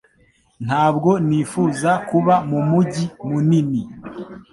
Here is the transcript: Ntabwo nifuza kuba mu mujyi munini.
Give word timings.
Ntabwo 0.65 1.09
nifuza 1.27 1.91
kuba 2.09 2.33
mu 2.49 2.59
mujyi 2.69 3.05
munini. 3.27 3.81